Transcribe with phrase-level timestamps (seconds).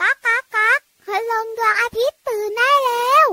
[0.00, 3.26] ก๊ากก๊ากก๊ากคืลงดวงอาทิตย์ตื่นได้แล้ว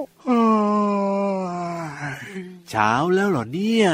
[2.70, 3.90] เช้าแล้วเหรอเนี่ย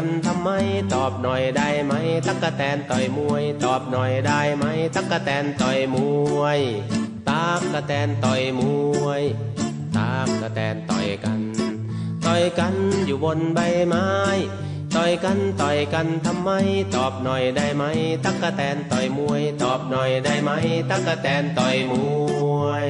[0.00, 0.50] กันทำไม
[0.94, 1.92] ตอบหน่อยได้ไหม
[2.26, 5.96] ตักกะแตนต่อยมวย ตอบหน่อยได้ไหม ตักกะแตนต่อยม
[6.38, 6.60] วย
[7.28, 8.60] ตากกะแตนต่อยม
[9.04, 9.22] วย
[9.96, 11.40] ตากกะแตนต่อยกัน
[12.26, 12.74] ต่อยกัน
[13.06, 14.08] อยู่บนใบไม้
[14.96, 16.50] ต่อยกันต่อยกันทำไม
[16.94, 17.84] ตอบหน่อยได้ไหม
[18.24, 20.50] ตักกะแตนต่อยมวย ตอบหน่อยได้ไหม
[20.90, 21.92] ตักกะแตนต่อยม
[22.62, 22.86] วย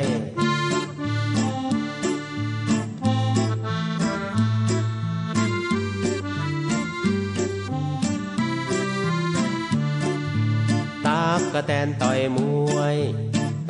[11.58, 12.38] ตากกะแตนต่อยม
[12.76, 12.96] วย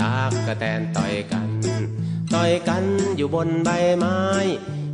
[0.02, 1.48] ตากกะแตนต่อยกัน
[2.34, 2.84] ต่อยกัน
[3.16, 4.18] อยู่บนใบไม้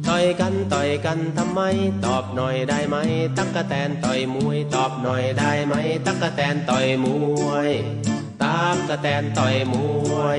[0.08, 1.60] ต่อยกันต่อยกันทำไม
[2.04, 2.96] ตอบหน่อยได้ไหม
[3.36, 5.74] ตักกะแตนต่อยมวย ตอบหน่อยได้ไหม
[6.06, 7.06] ตักกะแตนต่อยม
[7.48, 7.70] วย
[8.42, 9.74] ตากกะแตนต่อยม
[10.16, 10.38] วย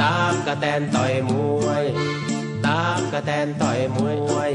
[0.00, 1.30] ตากกะแตนต่อยม
[1.64, 1.84] วย
[2.66, 3.98] ตากกะแตนต่อยม
[4.36, 4.50] วย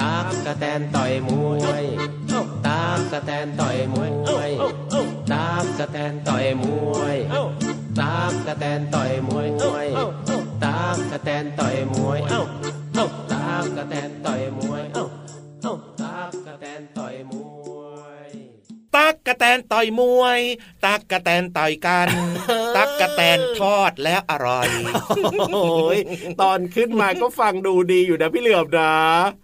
[0.00, 1.30] ตากกะแตนต่อยม
[1.62, 1.84] วย
[2.66, 4.04] ตากกะแตนต่อยมว
[4.48, 4.50] ย
[5.62, 7.16] ตากกะแตนต่อยมวย
[8.00, 9.48] ตากกะแตนต่อยมวย
[10.64, 12.51] ตากกะแตนต่อยมวยต
[19.72, 20.40] ตนต่อยมวย
[20.84, 22.08] ตักกะแตนต่อยกัน
[22.76, 24.68] ตักกะแตนทอดแล้วอร่อย
[25.54, 25.98] โอ้ย
[26.42, 28.92] ตอนขึ้นมาก็ฟังดูดีอยู่นะพี่เหลือบนะ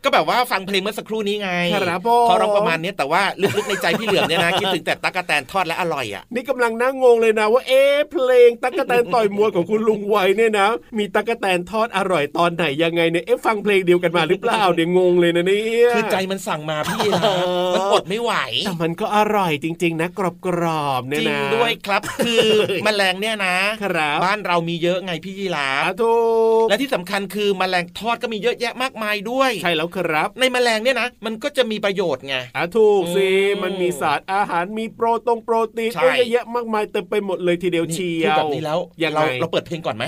[0.04, 1.50] ก็แบบว่าฟังเพลงเมื่อสักครู่นี้ไง
[1.82, 3.22] ครับผมเขาร้องประมาณนี้แต่ว่า
[3.56, 10.68] ลึกๆในใจพี่เหลือมเนี่ยนะคิดถึงแต่ตักกะแตนทอดและอร่อยอะนี่กำลังนั่งงงเลยนะว่าเอ๊ะเพลงตั๊กแตนต่อยมวยของคุณลุงไวเนี่ยนะ
[10.98, 17.22] มีตั๊กแตนทอดอร่อยตอนไหนยังไงเนี่ยเอ๊ะฟังเพลงเดียวกันมาหรือเปล่าเดี๋ยวงงเลยนะเนี่ยคือใจมันสั่งมาพี่นะ
[17.74, 18.32] มันอดไม่ไหว
[18.66, 22.48] แต่มันก็อร่อยจริง ๆ นะกรอบๆเนี่ยจริงนะด้วยครับคือ
[22.84, 26.18] แมลงเนี่ยนะครับบ้านเรามีเยอะไงพี่ยีราฟอะถู
[26.62, 40.04] กและที่สำคัญคือแมลงทอดก็มีเยอะแยะมากมายด้วย ใช่แล้วครับ ในแมลงเนี่ยนะมันก็จะมีประโยชน์ไงอะถูกสิอืมมันมีสารอาหารมีโปรตงโปรตีนใช่เอ้ยเยอะแยะมากมายเต็มไปหมดเลยทีเดียวเชียพูดวแบบนี้แล้วยังไงเราเราเปิดเพลงก่อนไหม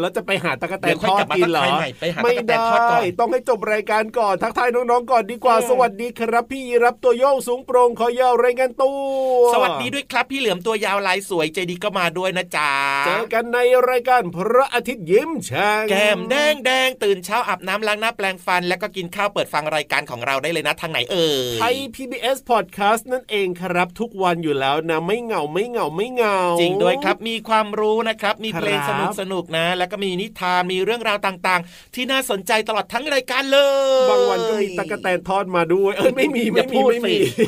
[0.00, 12.70] แล้วจะไปหาตะกแตเดี๋นยวค่อยทอดกลับมากินเหรอทักทายใหม่ไปหาไม่ตั๊กแตได้นทอดก่อนต้องให้จบรายการก่อนทักทายน้องๆก่อนดีกว่าอืมสวัสดีครับพี่รับตัวโยงสูงโปร่งคอยาวรายงานตัวสวัสดีด้วยครับพี่เหลือมตัวยาวลายสวยใจดีก็มาด้วยนะจ๊ะ
[13.06, 33.58] เจอกันในรายการพระอาทิตย์ยิ้มช่างแก้มแดงแดงตื่นเช้าอาบน้ำล้างหน้าแปลงฟัน แล้วก็กินข้าวเปิดฟังรายการของเราได้เลยนะทางไหนเอ่ยไทย PBS Podcast นั่นเองครับทุกวันอยู่แล้วนะไม่เหงาไม่เหงาไม่เหงา จริงด้วยครับมีความรู้นะครับ มีเพลงครัสบนุกสนุกนะ แล้วก็มีนิทานมีเรื่องราวต่างๆ ที่น่าสนใจตลอดทั้งรายการเล
[34.04, 37.44] ยบางวันก็มีตะกแตนทอดมาด้วย เอ้ยไม่มีอไม่ย่ามีพูดไม่มีสิ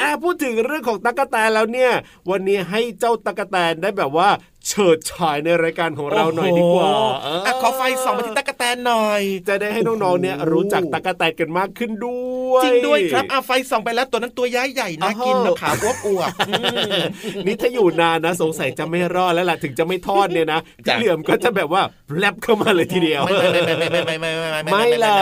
[0.00, 1.92] อะพูดถึงเรื่องของตะกแตนแล้วเนี่ย
[2.30, 4.28] วันนี้ให้เจ้าตะกแตนได้แบบว่า
[4.68, 16.52] เฉิดฉายในรายการของเราหน่อยดีกว่าโอ้โหเอออะขอไฟส่องไปที่ตั๊กแตนหน่อย จะได้ให้น้องๆเนี่ยรู้จักตะกแตนกันมากขึ้นด้วย จริงด้วยครับอะไฟส่องไปแล้วตัวนั้นตัวย้ายใหญ่น่ากินอ้าวนะขาวอวบอวบๆอื
[16.98, 17.02] ม
[17.46, 21.82] นี่ถ้าอยู่นานนะ สงสัยจะไม่รอดแล้วล่ะถึงจะไม่ทอดเนี่ยนะพี่จ้ะเหลี่ยมก็จะแบบว่า
[22.18, 25.18] แลบเข้ามาเลยทีเดียว ไม่ไม่ไม่ไม่ไม่ไม่ไม่ไม่ไม่ไม่เหรอ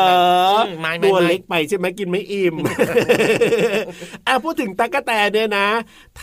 [0.80, 2.54] ไม่ไม่ตัวไม่เล็กไปใช่ไหมกินไม่อิ่ม
[4.26, 5.68] อะพูดถึงตั๊กแตนเนี่ยนะ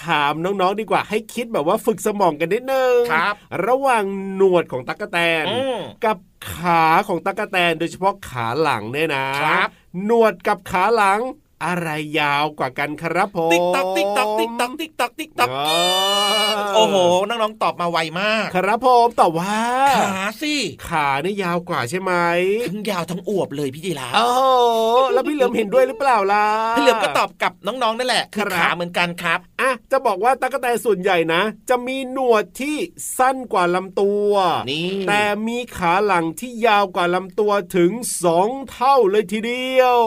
[0.04, 3.34] ถามน้องๆดีกว่าให้คิดแบบว่าฝึกสมองกันนิดนึงครับ
[3.68, 4.04] ระหว่าง
[4.36, 6.18] หนวดของตั๊กแตนอืมกับ
[6.54, 9.70] ขาของตะกแตนโดยเฉพาะขาหลังเนี่ยนะครับ
[10.06, 11.20] หนวดกับขาหลัง
[11.66, 11.90] อะไร
[12.20, 15.82] ยาวกว่ากันครับผมติ๊กตอกติ๊กตอกติ๊กตอกติ๊กตอกติ๊กตอกอ๋อ
[16.76, 16.96] โอ้โห
[17.28, 19.58] น้องๆตอบมาไวมาก ครับผมแต่ว่า
[19.98, 20.56] ขาสิ
[20.88, 22.14] ขาเนี่ยยาวกว่าใช่ไหม
[22.68, 24.42] ทั้งยาวทั้งอวบเลยพี่จีราฟโอ้โห
[25.14, 26.46] แล้วพี่เหลือมเห็นด้วยหรือเปล่าล่ะ
[26.78, 32.78] พี่เหลือมก็ตอบกับน้องๆนั่นแหละคือครับขาเหมือนกันครับอะจะบอกว่าตะกแตนส่วนใหญ่นะ จะมีหนวดที่
[33.18, 34.32] สั้นกว่าลำตัว
[34.72, 37.92] นี่แต่มีขาหลังที่ยาวกว่าลำตัวถึง
[38.24, 39.98] สองเท่าเลยทีเดียว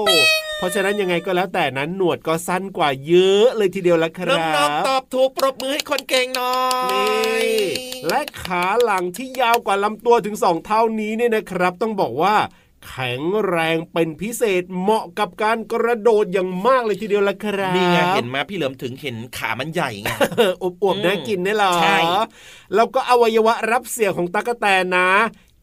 [0.54, 6.57] เพ ราะฉะนั้นยังไงก็แล้วแต่นั้นหนวดก็สั้นกว่าเยอะเลยทีเดียวละคน้รัองๆตบอบถูกปรบมือให้คนเก่งหน่อ
[6.91, 7.65] ยนี่
[8.09, 12.37] และขาหลังที่ยาวกว่าลำตัวถึงสองเท่านี้เนี่ยนะครับ ต้องบอกว่า
[12.89, 20.09] แข็งแรงเป็นพิเศษเหมาะกับการกระโดดอย่างมากเลยทีเดียวละครับนี่ไงเห็นไหมพี่เหลือมถึงเห็นขามันใหญ่ไง
[20.39, 21.99] เอออวบๆน่ากินนี่หรอใช่
[22.75, 25.09] แล้วก็อวัยวะรับเสียงของตั๊กแตนนะ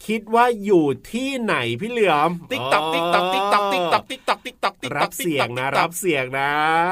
[0.08, 6.52] คิดว่าอยู่ที่ไหนพี่เหลือมติ๊กตอกติ๊กตอกติ๊กตอกติ๊กตอกติ๊กตอกติ๊กตอกติ๊กตอกรับเสียงนะรับเสียงนะ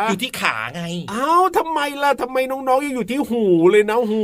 [0.10, 0.84] อยู่ที่ขาไง
[1.14, 4.24] อ้าวทำไมล่ะทำไมน้องๆยังอยู่ที่หูเลยนะหู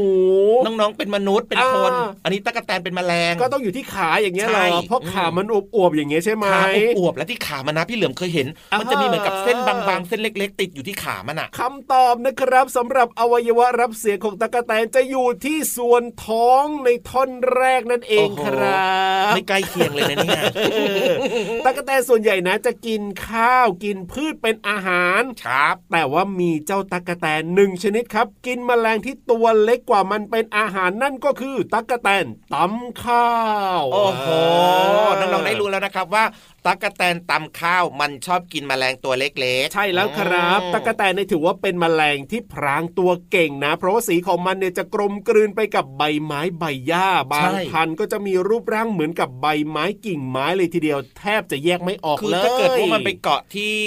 [0.65, 6.63] น้องๆเป็นมนุษย์เป็นคนอ่าอันนี้ตะกแตนเป็นแมลง ก็ต้องอยู่ที่ขาอย่างเงี้ยเหรใช่อเพราะขามันอวบๆอย่างเงี้ยใช่ไหมขา
[6.97, 20.43] อวบๆและที่ขามันนะพี่เหลือมเคยเห็นอ่ามัมันจะมีเหมือนกับเส้นบางๆเส้นเล็ก ๆ ติดอยู่ที่ขามันอะคำตอบนะครับสำหรับอวัยวะรับเสียงของตะกแตนจะอยู่ที่ส่วนท้องในท่อนแรกนั่นเองโอ้โหครับไม่ใกล้เคียงเลยนะเนี่ย
[21.65, 33.29] ตะกแตนส่วนใหญ่นะจะกินข้าวกินพืชเป็นอาหารครับ แต่ว่ามีเจ้าตั๊กแตนหนึ่งชนิดครับ กินแมลงที่ตัวเล็กกว่ามันเป็นอาหารนั่นก็คือตั๊กแตนตำข้า
[33.79, 34.27] ว โอ้โห
[35.19, 36.23] น้องๆได้รู้แล้วนะครับว่า
[36.65, 53.79] ตะกแตนตำข้าวมันชอบกินแมลงตัวเล็กๆ ใช่แล้วครับอืมตั๊กแตนเนี่ยถือว่าเป็นแมลงที่พรางตัวเก่งนะ เพราะว่าสีของมันเนี่ยจะกลมกลืนไปกับใบไม้ใบหญ้า บางพันธุ์ก็จะมีรูปร่างเหมือนกับใบไม้กิ่งไม้เลยทีเดียว แทบจะแยกไม่ออกคือเลยถ้าเกิดว่ามันไปเกาะที่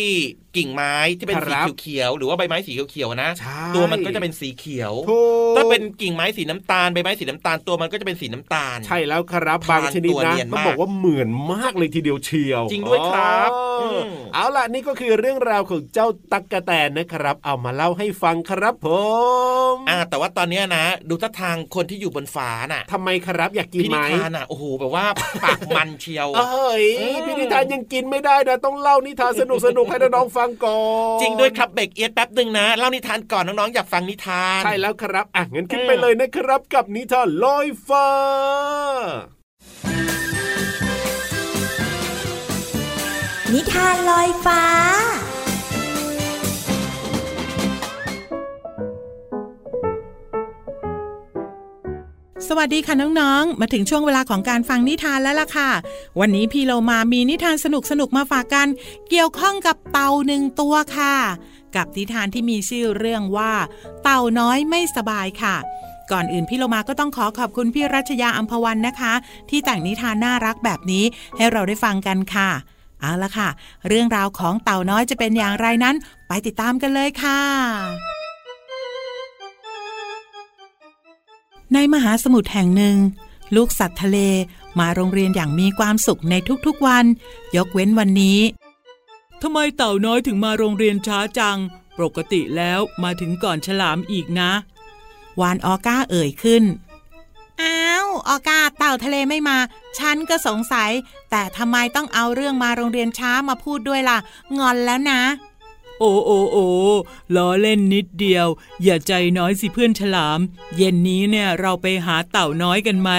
[0.59, 5.21] กิ่งไม้ที่เป็นคสีรับเขียวๆหรือว่าใบไม้สีเขียวๆนะใช่ตัวมันก็จะเป็นสีเขียวถู
[5.53, 13.68] กถ้าเป็นกิ่งไม้สีน้ำตาลใบไม้สีน้ำตาลตัวมันก็จะเป็นสีน้ำตาล ใช่แล้วครับพรางบางชนิดตัวนะเนียนต้องมากบอกว่าเหมือนมากเลยทีเดียวเชียว จริงด้วยครับอ๋ออม
[14.35, 18.89] เอาล่ะนี่ก็คือเรื่องราวของเจ้าตั๊กแตนนะครับ เอามาเล่าให้ฟังครับผ
[19.73, 25.07] มอ่าแต่ว่าตอนเนี้ยนะ ดูท่าทางคนที่อยู่บนฟ้าน่ะทำไมครับอยากกินพี่ไหมนิทานอะโอ้โหแบบว่า
[25.45, 30.81] ปากมันเชียวเอ้ยอืมพี่นิทานยังกินไม่ได้นะต้องเล่านิทานสนุกสนุกๆให้น้องๆฟังก่อ
[31.17, 38.09] นจริงด้วยครับเบรกเอียดแป๊บหนึ่งนะเล่านิทานก่อนน้องๆอยากฟังนิทานใช่แล้วครับอะงั้นขึ้นอืมไปเลยนะครับกับนิทานลอยฟ้า
[43.55, 44.63] นิทานลอยฟ้า
[52.49, 55.71] สวัสดีค่ะน้องๆ มาถึงช่วงเวลาของการฟังนิทานแล้วล่ะค่ะ
[56.21, 57.67] วันนี้พี่เรามามีนิทานส
[58.01, 58.69] นุกๆ มาฝากกัน
[59.11, 61.17] เกี่ยวข้องกับเต่าหนึ่งตัวค่ะ
[61.77, 63.53] กับนิทานที่มีชื่อเรื่องว่า
[64.03, 65.57] เต่าน้อยไม่สบายค่ะ
[66.11, 69.13] ก่อนอื่นพี่เรามาก็ต้องขอขอบคุณพี่รัชยาอัมพวันนะคะ
[69.51, 71.05] ที่แต่งนิทานน่ารักแบบนี้
[71.37, 72.51] ให้เราได้ฟังกันค่ะ
[73.01, 73.49] เอาละค่ะ
[73.89, 75.97] เรื่องราวของเต่าน้อยจะเป็นอย่างไรนั้น
[76.29, 77.41] ไปติดตามกันเลยค่ะ
[81.75, 82.97] ในมหาสมุทรแห่งหนึ่ง
[83.57, 84.19] ลูกสัตว์ทะเล
[84.79, 86.35] มาโรงเรียนอย่างมีความสุขใน
[86.67, 87.05] ทุกๆวัน
[87.57, 88.41] ยกเว้นวันนี้
[89.43, 91.59] ทำไมเต่าน้อยถึงมาโรงเรียนช้าจัง
[91.99, 94.51] ปกติแล้วมาถึงก่อนฉลามอีกนะ
[95.41, 96.65] วานออก้าเอ่ยขึ้น
[97.63, 99.59] อ้าวออก้าเต่าทะเลไม่มา
[99.99, 100.91] ฉันก็สงสัย
[101.31, 104.19] แต่ทำไมต้องเอาเรื่องมาโรงเรียนช้ามาพูดด้วยล่ะ
[104.59, 105.21] งอนแล้วนะ
[105.99, 106.67] โอ้โอ้โอ้
[107.35, 108.47] ล้อเล่นนิดเดียว
[108.83, 110.41] อย่าใจน้อยสิเพื่อนฉลาม
[110.77, 113.11] เย็นนี้เนี่ยเราไปหาเต่าน้อยกันไหม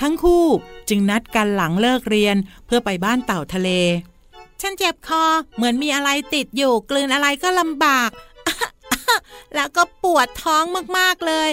[0.00, 0.44] ทั้งคู่
[0.88, 3.70] จึงนัดกันหลังเลิกเรียนเพื่อไปบ้านเต่าทะเล
[4.60, 5.24] ฉันเจ็บคอ
[5.56, 8.10] เหมือนมีอะไรติดอยู่ กลืนอะไรก็ลำบาก
[9.54, 10.64] แล้วก็ปวดท้อง
[10.98, 11.48] มากๆเลย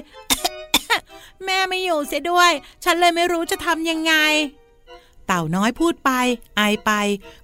[1.46, 2.52] แม่ไม่อยู่เสียด้วย
[2.84, 4.14] ฉันเลยไม่รู้จะทำยังไง
[5.28, 6.12] เต่าน้อยพูดไป
[6.60, 6.92] อายไป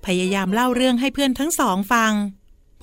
[0.06, 2.14] พยายามเล่าเรื่องให้เพื่อนทั้งสองฟัง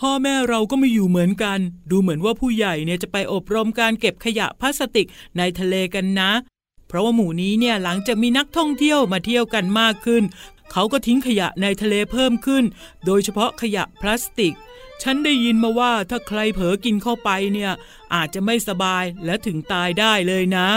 [0.01, 1.59] พ่อแม่เราก็ไม่อยู่เหมือนกัน
[1.91, 5.07] ดูเหมือนว่าผู้ใหญ่เนี่ยจะไปอบรมการเก็บขยะพลาสติก
[5.39, 6.31] ในทะเลกันนะ
[6.89, 10.23] เพราะว่าหมู่นี้เนี่ยหลังจากมีนักท่องเที่ยวมาเที่ยวกันมากขึ้น
[10.73, 12.65] เขาก็ทิ้งขยะในทะเลเพิ่มขึ้น
[13.07, 14.55] โดยเฉพาะขยะพลาสติก
[15.03, 17.73] ฉันได้ยินมาว่าถ้าใครเผลอกินเข้าไปเนี่ย
[18.15, 20.69] อาจจะไม่สบายและถึงตายได้เลยนะ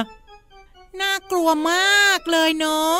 [0.99, 2.95] น่ากลัวมากเลยเนาะ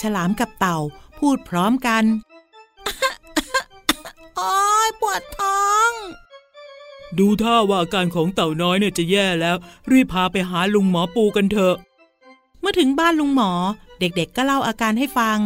[0.00, 0.78] ฉลามกับเต่า
[1.18, 2.04] พูดพร้อมกัน
[4.36, 5.90] โอ้ยปวดท้อง
[7.18, 9.56] ดูท่าว่าอาการของเต่าน้อยเนี่ยจะแย่แล้ว
[9.90, 11.76] รีบพาไปหาลุงหมอปูกันเถอะ
[12.60, 13.52] เมื่อถึงบ้านลุงหมอ
[13.98, 15.38] เด็กๆก็เล่าอาการให้ฟัง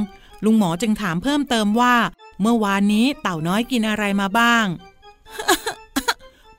[0.45, 1.95] ลุงหมอจึงถามเพิ่มเติมว่า
[2.41, 4.67] เมื่อวานนี้เต่าน้อยกินอะไรมาบ้าง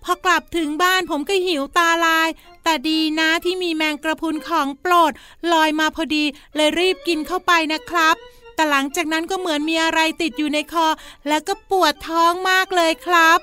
[0.03, 2.29] พอกลับถึงบ้านผมก็หิวตาลาย
[2.63, 5.12] แต่ดีนะที่มีแมงกระพุนของโปรด
[5.51, 6.24] ลอยมาพอดี
[6.55, 8.15] เลยรีบกินเข้าไปนะครับ
[8.55, 10.88] แต่หลังจากนั้นก็เหมือนมีอะไรติดอยู่ในคอ
[11.27, 13.39] แล้วก็ปวดท้องมากเลยครับ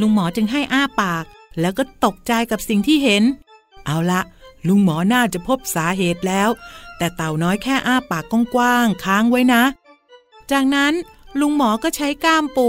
[0.00, 1.24] ลุงหมอจึงให้อ้าปาก
[1.60, 3.22] แล้วก็ตกใจกับสิ่งที่เห็น
[3.86, 4.20] เอาละ
[4.66, 6.48] ลุงหมอน่าจะพบสาเหตุแล้ว
[6.98, 9.62] แต่เต่าน้อยแค่อ้าปากกว้างๆค้างไว้นะ
[10.50, 10.94] จากนั้น
[11.40, 12.68] ลุงหมอก็ใช้ก้ามปู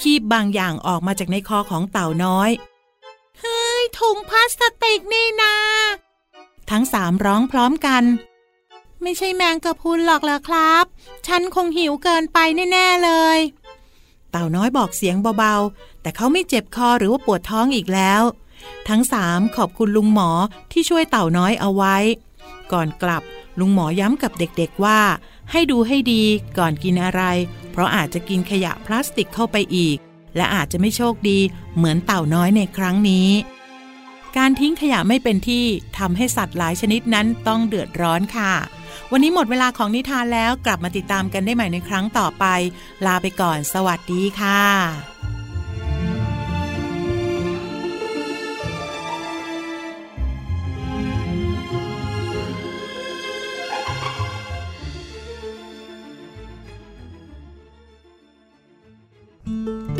[0.00, 2.50] คีบบางอย่างออกมาจากในคอของเต่าน้อย
[3.40, 5.54] เฮ้ย ถุงพลาสติกนี่นา
[6.70, 8.04] ทั้งสามร้องพร้อมกัน
[9.02, 10.84] ไม่ใช่แมงกะพรุนหรอกล่ะครับ
[11.26, 12.38] ฉันคงหิวเกินไป
[12.72, 13.38] แน่ ๆ เลย
[14.30, 18.22] เต่าน้อยบอกเสียงเบา ๆ แต่เขาไม่เจ็บคอหรือว่าปวดท้องอีกแล้ว
[18.88, 20.30] ทั้งสามขอบคุณลุงหมอ
[20.72, 21.96] ที่ช่วยเต่าน้อยเอาไว้
[22.72, 23.22] ก่อนกลับ
[23.58, 25.00] ลุงหมอย้ำกับเด็กๆว่า
[25.52, 26.22] ให้ดูให้ดี
[26.58, 27.22] ก่อนกินอะไร
[27.72, 29.96] เพราะอาจจะกินขยะพลาสติกเข้าไปอีก
[30.36, 31.38] และอาจจะไม่โชคดี
[31.76, 33.28] เหมือนเต่าน้อยในครั้งนี้
[34.36, 35.64] การทิ้งขยะไม่เป็นที่
[35.98, 38.54] ทำให้สัตว์หลายชนิดนั้นต้องเดือดร้อนค่ะ
[39.12, 42.44] วันนี้หมดเวลาของนิทานแล้วกลับมาติดตามกันได้ใหม่ในครั้งต่อไป
[43.06, 45.07] ลาไปก่อน สวัสดีค่ะ
[59.48, 59.97] ร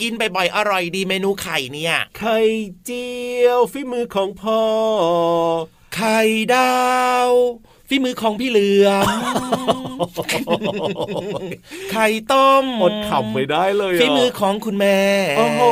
[0.00, 2.38] กินบ่อยๆอร่อยดีเมนูไข่เนี่ย ไข่
[2.84, 3.08] เจี
[3.44, 4.60] ยวฝีมือของพ่อ
[5.96, 6.20] ไข่
[6.54, 6.74] ดา
[7.28, 7.30] ว
[7.88, 9.06] ฝีมือของพี่เหลือม
[11.92, 14.98] ไข่ต้มอดขำไม่ได้เลยะฝีมือของคุณแม่
[15.38, 15.62] โอ้โห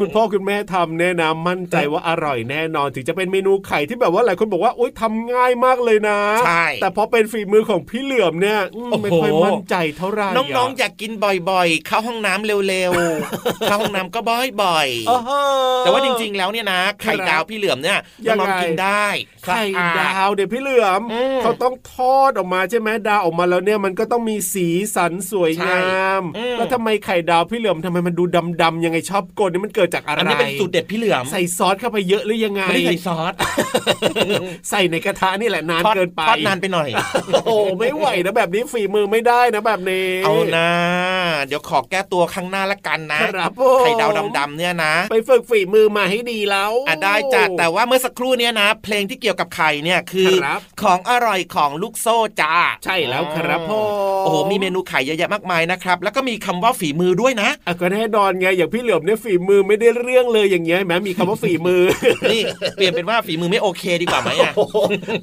[0.00, 11.12] คุณพ่อคุณแม่ทำแน่นะมั่นใจว่าอร่อยแน่นอน ถึงจะเป็นเมนูไข่ที่แบบว่าหลายคนบอกว่าโอ๊ยทำง่ายมากเลยนะใช่แต่พอเป็นฝีมือของพี่เหลือมเนี่ยอืมโอ้โหไม่ค่อยมั่นใจเท่าไหร่ะน้องๆอยากกิน
[11.50, 19.06] บ่อยๆ เข้าห้องน้ำเร็วๆเข้าห้องน้ำก็บ่อยโอ้โหๆแต่ว่าจริงๆแล้วเนี่ยนะไข่ดาวพี่เหลือมเนี่ยยังไงน้องๆกินได้
[19.44, 28.24] ไข่สะอาดาวเดี๋ยวพี่เหลือมอืมเขาต้องทอดออกมาใช่ไหมดาวออกมาแล้วเนี่ยมันก็ต้องมีสีสันสวยงามใช่อืมแล้วทำไมไข่ดาวพี่เหลือมทำไมมันดู
[28.62, 33.32] ดำๆยังไงชอบกลนนี่มันเกิดจากอะไรอันนี้เป็นสูตรเด็ดพี่เหลือมใส่ซอสเข้าไปเยอะหรือยังไงไม่ได้ใส่ซอส
[34.70, 36.88] ใส่ในกระทะนี่แหละนานทอดเกินไปทอดนานไปหน่อย
[37.32, 40.68] โอ้โหไม่ไหวนะแบบนี้ฝีมือไม่ได้นะแบบนี้ เอานะ
[41.46, 52.54] เดี๋ยวขอแก้ตัวข้างหน้าละกันนะครับผมไข่ดาวดำๆเนี่ยนะ ไปฝึกฝีมือมาให้ดีแล้วอะได้จัดแต่ว่าเมื่อสักครู่เนี้ยนะ เพลงที่เกี่ยวกับไข่เนี่ยคือครับของอร่อยของลูกโซ่จ้า
[52.84, 53.80] ใช่แล้วครับพ่อ
[54.24, 61.82] โอ้โหมีเมนูไข่เยอะแยะมากมายนะครับ แล้วก็มีคำว่าฝีมือด้วยนะอะก็แน่นอนไงอย่างพี่เหลือมเนี่ยฝีมือไม่ได้เรื่องเลยอย่างเงี้ยเห็นไหมมีคำว่าฝีมือ
[62.32, 62.42] นี่
[62.76, 64.52] เปลี่ยนเป็นว่าฝีมือไม่โอเคดีกว่าไหมอะ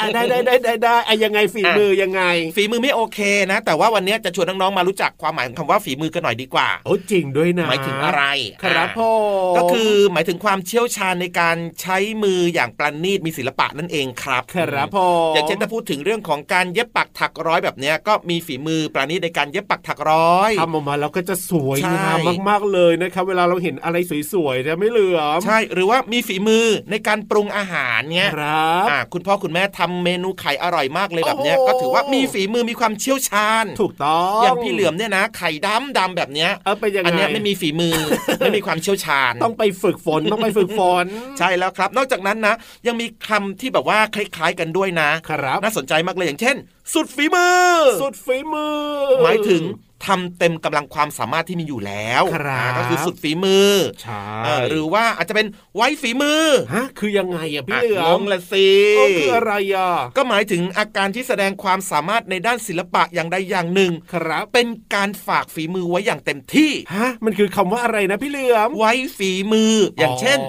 [0.01, 2.21] อะได้ได้ได้ได้ได้อะยังไงฝีมือยังไง
[2.55, 3.19] ฝีมือไม่โอเค
[3.51, 8.23] นะ แต่ว่าวันนี้จะชวนน้องๆมารู้จักความหมายของคำว่าฝีมือกันหน่อยดีกว่าโอ้จริงด้วยนะหมายถึงอะไร
[8.63, 9.11] ครับอ่าพ่อ
[9.57, 22.17] ก็คือหมายถึงความเชี่ยวชาญในการใช้มืออย่างประณีตมีศิลปะนั่นเองครับครับพ่อออย่างเช่นถ้าพูดถึงเรื่องของการเย็บปักถักร้อยแบบเนี้ยก็มีฝีมือประณีตในการเย็บปักถักร้อยทำออกมาแล้วก็จะสวยใช่งาม
[22.49, 23.97] มากๆเลยนะครับเวลาเราเห็นอะไร
[24.33, 37.95] สวยๆจะไม่เหลือมใช่หรือว่ามีฝีมือในการปรุงอาหารเนี้ยครับอ่าคุณพ่อคุณแม่ทำเมนูไข่อร่อยมากเลยแบบเนี้ยโอ้โหก็ถือว่ามีฝีมือมีความเชี่ยวชาญ ถูกต้องอย่างพี่เหลือมเนี่ยนะ ไข่ดำดำแบบเนี้ยเออเป็นยังไงอันเนี้ยไม่มีฝีมือ
[38.39, 41.05] ไม่มีความเชี่ยวชาญ ต้องไปฝึกฝนต้องไปฝึกฝน
[41.39, 42.55] ใช่แล้วครับ นอกจากนั้นนะ
[42.87, 46.55] ยังมีคำที่แบบว่าคล้ายๆกันด้วยนะครับน่าสนใจมากเลยอย่างเช่น
[46.93, 48.75] สุดฝีมือ สุดฝีมือ
[49.23, 49.61] หมายถึง
[50.05, 70.39] ทำเต็มกำลังความสามารถที่มีอยู่แล้วครับอ่าก็คือสุดฝีมือใช่เออหรือว่าอาจจะเป็นไว้ฝีมือฮะคือยังไงอะพี่อะเหลืองงละสิโอ้คืออะไรอะก็หมายถึงอาการที่แสดงความสามารถในด้านศิลปะอย่างใดอย่างหนึ่งครับเป็นการฝากฝีมือไว้อย่างเต็มที่ฮะมันคือคำว่าอะไรนะพี่เหลือมไว้ฝีมืออย่างเช่น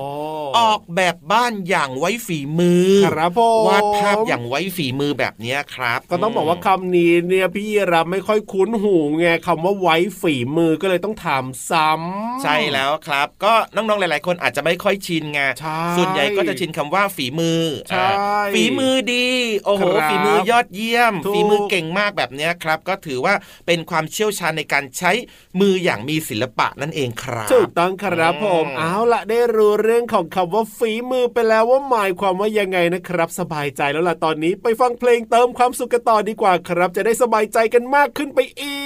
[0.58, 19.28] ออกแบบบ้านอย่างไว้ฝีมือครับผมวาดภาพอย่างไว้ฝีมือแบบเนี้ยครับ ก็ต้องบอกว่าคำนี้เนี่ยพี่รับไม่ค่อยคุ้นหูไงคำว่าไว้ฝีมือก็เลยต้องถามซ้ำใช่แล้วครับ ก็น้องๆหลาย ๆ คนอาจจะไม่ค่อยชินไงใช่ส่วนใหญ่ก็จะชินคำว่าฝีมือใช่อ่าฝีมือดี
[19.64, 23.34] โอ้โหครับฝีมือยอดเยี่ยมถูกฝีมือเก่งมากแบบเนี้ยครับ ก็ถือว่า
[23.66, 25.12] เป็นความเชี่ยวชาญในการใช้
[25.60, 38.77] มืออย่างมีศิลปะนั่นเองครับถูกต้องครับผมอืมเอาละได้รู้เรื่องของคำว่าฝีมือไปแล้วว่าหมายความว่ายังไงนะครับ สบายใจแล้วล่ะตอนนี้ไปฟังเพลงเติมความสุขกันต่อดีกว่าครับ จะได้สบายใจกันมากขึ้นไปอี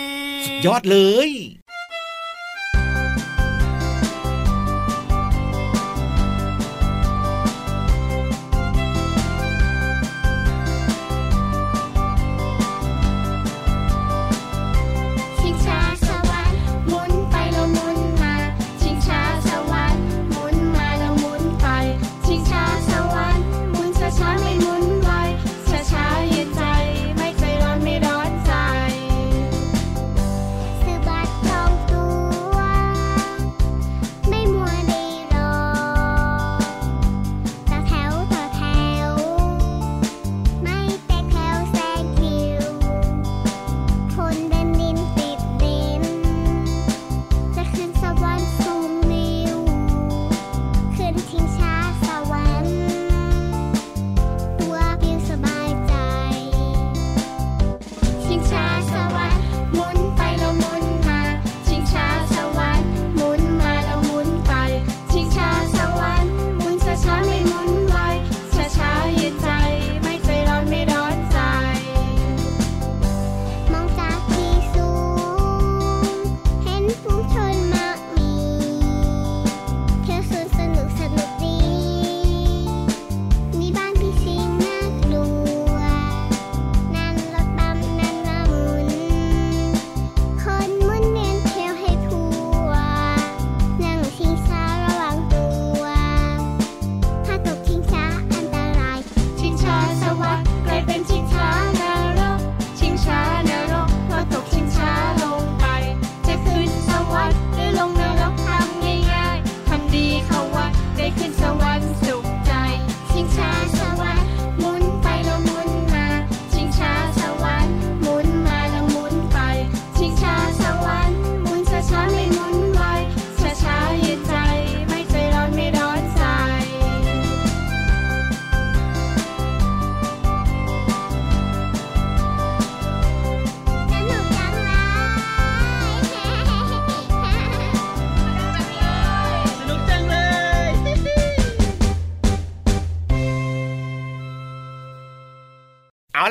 [0.47, 1.31] กยอดเลย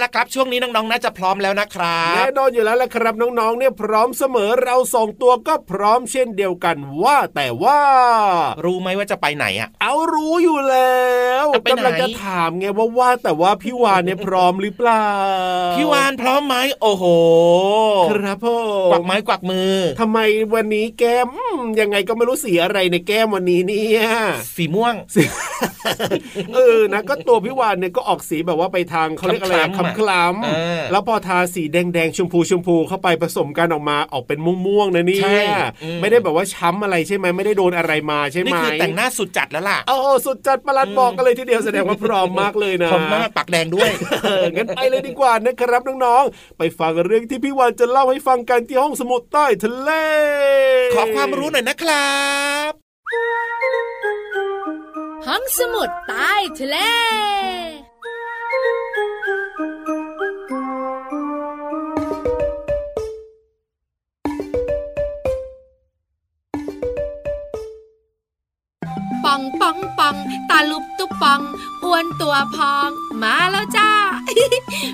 [0.04, 7.80] ละครับ ช่วงนี้น้องๆน่าจะพร้อมแล้วนะครับแน่นอนอยู่แล้วละครับน้องๆเนี่ยพร้อมเสมอเราสองตัวก็พร้อมเช่นเดียวกันว่าแต่ว่า
[8.66, 11.02] รู้ไหมว่าจะไปไหนอะ เอารู้อยู่แล้
[11.44, 15.08] วกำลังจะถามไงว่าว่าแต่ว่าพี่วานเนี่ยพร้อมหรือเปล่า
[15.78, 17.06] พี่วานพร้อมไหมโอ้โห
[18.12, 18.58] ครับพ่อ
[18.92, 20.20] กวักไม้กวักมือทำไม
[20.54, 21.30] วันนี้แก้ม
[21.80, 24.02] ยังไงก็ไม่รู้สีอะไรในแก้มวันนี้เนี่ย
[24.56, 24.96] สีม่วง
[26.54, 35.22] เออนะก็ตัวพี่วานเนี่ยก็ออกสีแบบว่าไปทางเขาเรียกอะไรคำคล้ำแล้วพอทาสีแดงแดงชมพูชมพูเข้าไปผสมกันออกมาออกเป็นม่วงๆนะนี่
[36.02, 43.92] ไม่ได้แบบว่าช้ำอะไรใช่ไหมไม่ได้โดนอะไรมาใช่ไหมนี่คือแต่งหน้าสุดจัดแล้วล่ะโอ้สุดจัดประหลัดบอกกันเลยทีเดียวแสดงว่าพร้อมมากเลยนะผมมากปักแดงด้วย
[44.56, 49.92] งั้นไปเลยดีกว่านะครับน้องๆไปฟังเรื่องที่พี่วานจะเล่าให้ฟังกันที่ห้องสมุดใต้ทะเล
[50.94, 52.16] ขอความรู้หน่อยนะครั
[52.70, 52.72] บ
[55.28, 56.78] ห้องสมุดใต้ทะเล
[71.24, 71.42] ปัง
[71.84, 72.90] อ้วนตัวพอง
[73.22, 73.92] มาแล้วจ้า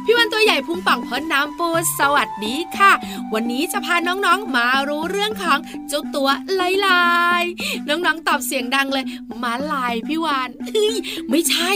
[0.06, 2.92] พี่วันตัวใหญ่พุงปังพ้นน้ำปูสวัสดีค่ะ
[3.34, 7.08] วันนี้จะพาน้องๆมารู้เรื่องของเจ้าตัวลายลา
[7.42, 7.44] ย
[7.88, 9.06] น้องๆตอบเสียงดังเลย
[9.44, 10.50] มาลายพี่วาน
[11.30, 11.72] ไม่ใช่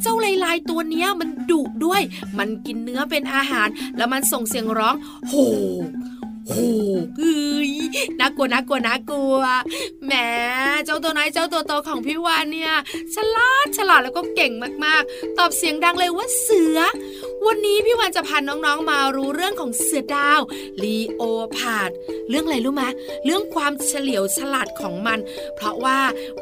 [0.00, 2.02] เจ้าลายลายตัวเนี้ยมันดุด้วย
[2.38, 4.94] มันกินเนื้อเป็นอาหาร แล้วมันส่งเสียงร้อง
[5.28, 5.34] โห
[6.48, 6.66] โอ้
[7.16, 7.72] เฮ้ย
[8.20, 9.36] น่ากลัวน่ากลัวน่ากลัว
[10.04, 10.12] แหม
[10.84, 12.72] เจ้าตัวน้อยเจ้าตัวโตของพี่วานเนี่ย
[13.14, 14.52] ฉลาดฉลาดแล้วก็เก่ง
[14.84, 16.78] มากๆ ตอบเสียงดังเลยว่าเสือ
[17.46, 20.40] วันนี้พี่วานจะพาน้องๆมารู้เรื่องของเสือดาว
[20.82, 21.22] ลีโอ
[21.56, 21.90] พาด
[22.30, 22.84] เรื่องอะไรรู้ไหม
[23.24, 25.18] เรื่องความเฉลียวฉลาดของมัน
[25.56, 25.98] เพราะว่า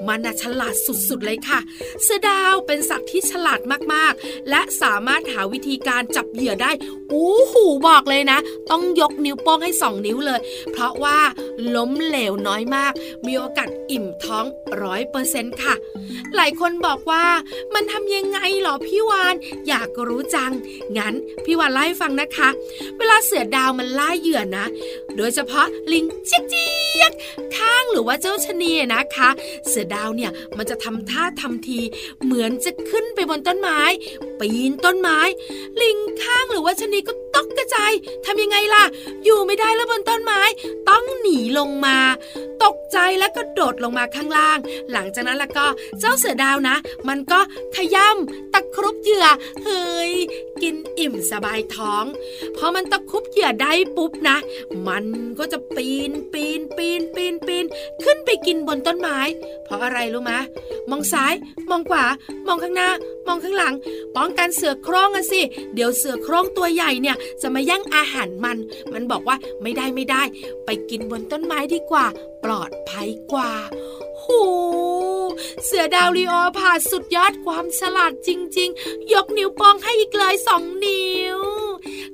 [0.08, 0.74] มันน่ะฉลาด
[1.08, 1.60] สุดๆเลยค่ะ
[2.02, 3.60] เสือดาวเป็นสัตว์ที่ฉลาด
[3.94, 6.70] มากๆ และสามารถหาวิธีการจับเหยื่อได้
[7.12, 8.38] อู้หูบอกเลยนะ
[8.70, 10.40] ต้องยกนิ้วโป้งให้สองนิ้วเลย
[10.72, 11.18] เพราะว่า
[11.74, 12.92] ล้มเหลวน้อยมาก
[13.26, 14.44] มีโอกาสอิ่มท้อง
[14.82, 15.74] ร้อยเปอร์เซ็นต์ค่ะ
[16.36, 17.24] หลายคนบอกว่า
[17.74, 19.34] มันทำยังไงหรอพี่วาน
[19.68, 20.52] อยากรู้จัง
[20.98, 22.48] งั้นพี่วานไล่ฟังนะคะ
[22.98, 24.66] เวลาเสือดาวมันล่าเหยื่อนะ
[25.16, 27.12] โดยเฉพาะลิงเจี๊ยก
[27.56, 29.28] ข้างหรือว่าเจ้าชนีนะคะ
[29.68, 31.80] เสือดาวเนี่ยมันจะทำท่าทำที
[32.24, 33.80] เหมือนจะขึ้นไปบนต้นไม้
[34.40, 35.18] ปีนต้นไม้
[35.82, 37.92] ลิงข้างหรือว่าชนีก็ ตกกระจาย
[38.26, 38.84] ทำยังไงล่ะ
[39.24, 40.40] อยู่ไม่ได้แล้วบนต้นไม้
[40.88, 41.98] ต้องหนีลงมา
[42.64, 44.58] ตกใจแล้วก็โดดลงมาข้างล่าง
[44.92, 45.66] หลังจากนั้นแล้วก็
[46.00, 46.76] เจ้าเสือดาวนะ
[47.08, 47.40] มันก็
[47.76, 49.26] ขย่ำตะครุบเหยื่อ
[49.64, 50.12] เฮ้ย
[50.62, 52.04] กินอิ่มสบายท้อง
[52.56, 54.36] พอมันตะครุบเหยื่อได้ปุ๊บนะ
[54.88, 55.04] มัน
[55.38, 57.64] ก็จะปีนปีนปีนปีนปีน
[58.04, 59.18] ขึ้นไปกินบนต้นไม้
[59.64, 60.32] เพราะอะไรรู้ไหม
[60.90, 61.34] มองซ้าย
[61.70, 62.04] มองขวา
[62.46, 62.90] มองข้างหน้า
[63.26, 63.74] มองข้างหลัง
[64.16, 65.40] ป้องกันเสือโคร่งกันสิ
[65.74, 68.58] เดี๋ยวเสือโคร่งตัวใหญ่เนี่ยจะมาย่งอาหารมัน
[68.92, 70.22] มันบอกว่าไม่ได้ไม่ได้
[70.64, 72.06] ไปกินบนต้นไม้ดีกว่า
[72.44, 73.52] ปลอดภัยกว่า
[74.22, 74.42] หู
[75.64, 81.38] เสือดาวลีโอผ่าสุดยอดความฉลาดจริง ๆ ยกนิ้วป้งให้อีกเลยสองนิ้ว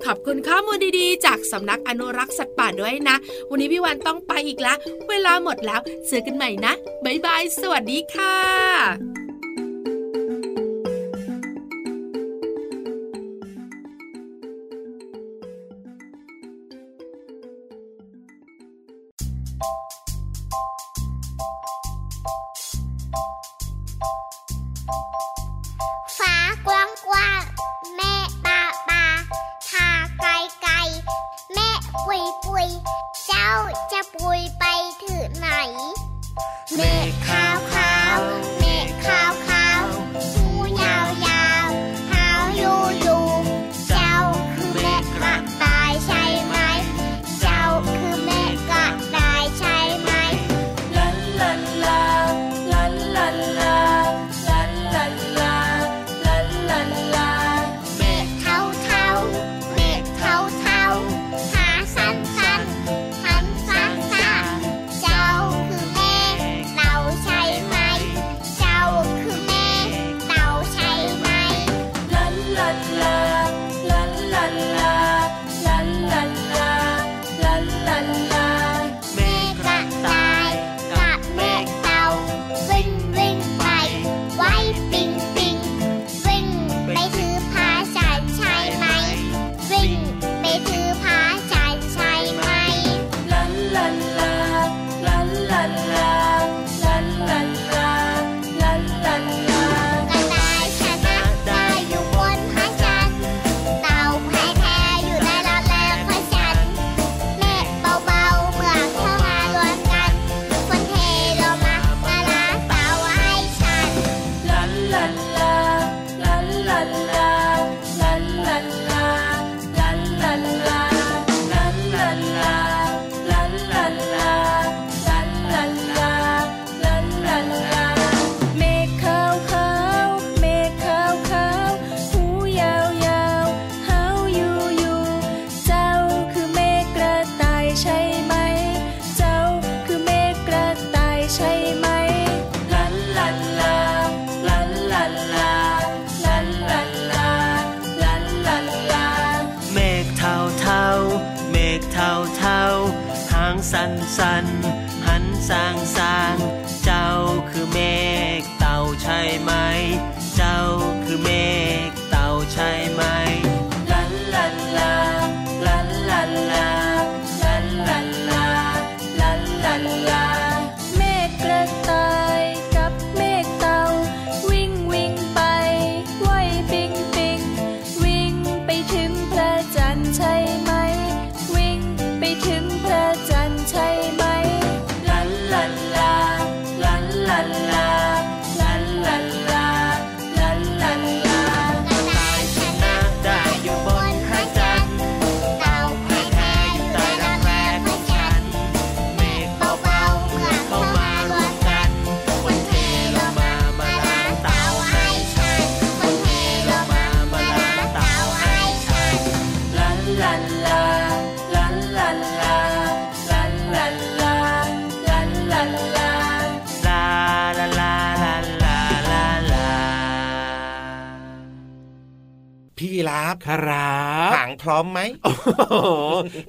[0.05, 3.17] ขอบคุณข้อมูลดีๆ จากสำนักอนุรักษ์สัตว์ป่าด้วยนะ
[3.51, 4.77] วันนี้พี่วันต้องไปอีกแล้ว
[5.09, 6.73] เวลาหมดแล้ว เจอกันใหม่นะ
[7.05, 9.28] บ๊ายบาย สวัสดีค่ะ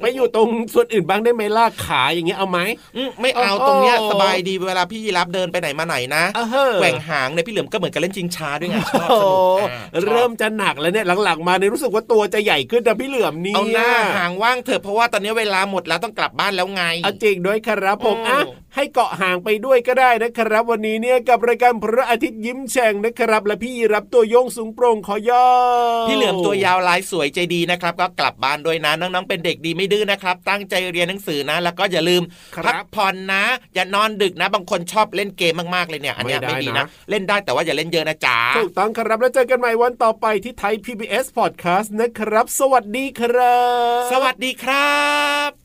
[0.02, 2.60] ไปอยู่ตรงส่วนอื่นบ้างได้ไหมล่ะขาอย่างเงี้ยเอาไหม
[2.98, 18.42] อืมไม่เอาโอ้โหตรงเนี้ยสบายดีเวลาพี่รับเดินไปไหนมาไหนนะเออเฮ้อแกว่งหางเนี่ยพี่เหลือมก็เหมือนกับเล่นชิงช้าด้วยไงชอบโอ้สโหนุกอ่าชอบเริ่มจะหนักแล้วเนี่ยหลังๆมาเนี่ยรู้สึกว่าตัวจะใหญ่ขึ้นนะพี่เหลือมนี่เอาหน้าหางว่างเถอะเพราะว่าตอนนี้เวลาหมดแล้วต้องกลับบ้านแล้วไงเอาจริงด้วยครับผมอืมอะ
[18.76, 25.46] ให้เกาะห่างไปด้วยก็ได้นะครับ วันนี้เนี่ยกับรายการพระอาทิตย์ยิ้มแฉ่งนะครับ และพี่รับตัวโยงสูงโปร่งขอย่อ
[26.08, 32.22] พี่เหลือมตัวยาวลายสวยใจดีนะครับ ก็กลับบ้านด้วยนะน้องๆเป็นเด็กดีไม่ดื้อนะครับ ตั้งใจเรียนหนังสือนะ แล้วก็อย่าลืม
[32.56, 33.44] ครัพับกผ่อนนะ
[33.76, 43.60] อย่านอนดึกนะ บางคนชอบเล่นเกมมากๆเลยเนี่ย อันเนี้ยไม่ไม่ได้ดีนะนะ เล่นได้แต่ว่าอย่าเล่นเยอะนะจ๊ะถูกต้องครับแล้วเจอกันใหม่วันต่อไปที่ไทย PBS Podcast นะครับ สวัสดีครั
[44.00, 44.98] บ สวัสดีครั
[45.50, 45.59] บ